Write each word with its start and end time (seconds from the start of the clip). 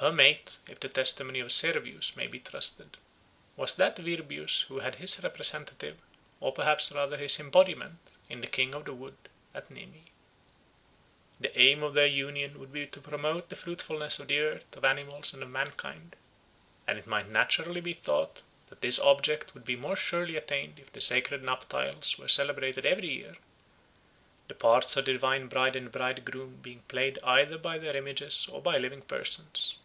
Her 0.00 0.12
mate, 0.12 0.58
if 0.68 0.80
the 0.80 0.90
testimony 0.90 1.40
of 1.40 1.50
Servius 1.50 2.14
may 2.14 2.26
be 2.26 2.38
trusted, 2.38 2.98
was 3.56 3.76
that 3.76 3.96
Virbius 3.96 4.62
who 4.62 4.80
had 4.80 4.96
his 4.96 5.22
representative, 5.22 5.98
or 6.40 6.52
perhaps 6.52 6.92
rather 6.92 7.16
his 7.16 7.40
embodiment, 7.40 8.00
in 8.28 8.42
the 8.42 8.46
King 8.46 8.74
of 8.74 8.84
the 8.84 8.92
Wood 8.92 9.16
at 9.54 9.70
Nemi. 9.70 10.10
The 11.40 11.58
aim 11.58 11.82
of 11.82 11.94
their 11.94 12.06
union 12.08 12.58
would 12.58 12.70
be 12.70 12.86
to 12.86 13.00
promote 13.00 13.48
the 13.48 13.56
fruitfulness 13.56 14.18
of 14.18 14.28
the 14.28 14.40
earth, 14.40 14.76
of 14.76 14.84
animals, 14.84 15.32
and 15.32 15.42
of 15.42 15.48
mankind; 15.48 16.16
and 16.86 16.98
it 16.98 17.06
might 17.06 17.28
naturally 17.28 17.80
be 17.80 17.94
thought 17.94 18.42
that 18.68 18.82
this 18.82 18.98
object 18.98 19.54
would 19.54 19.64
be 19.64 19.74
more 19.76 19.96
surely 19.96 20.36
attained 20.36 20.78
if 20.78 20.92
the 20.92 21.00
sacred 21.00 21.42
nuptials 21.42 22.18
were 22.18 22.28
celebrated 22.28 22.84
every 22.84 23.08
year, 23.10 23.36
the 24.48 24.54
parts 24.54 24.98
of 24.98 25.06
the 25.06 25.14
divine 25.14 25.46
bride 25.46 25.76
and 25.76 25.90
bridegroom 25.90 26.56
being 26.56 26.82
played 26.88 27.18
either 27.24 27.56
by 27.56 27.78
their 27.78 27.96
images 27.96 28.46
or 28.52 28.60
by 28.60 28.76
living 28.76 29.00
persons. 29.00 29.78